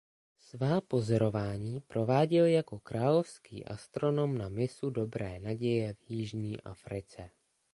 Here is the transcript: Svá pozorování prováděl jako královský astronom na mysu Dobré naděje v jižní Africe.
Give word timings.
Svá 0.39 0.81
pozorování 0.81 1.79
prováděl 1.81 2.45
jako 2.45 2.79
královský 2.79 3.65
astronom 3.65 4.37
na 4.37 4.49
mysu 4.49 4.89
Dobré 4.89 5.39
naděje 5.39 5.93
v 5.93 6.09
jižní 6.09 6.61
Africe. 6.61 7.29